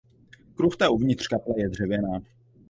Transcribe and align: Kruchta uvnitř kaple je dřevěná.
Kruchta 0.55 0.89
uvnitř 0.89 1.27
kaple 1.27 1.53
je 1.57 1.69
dřevěná. 1.69 2.19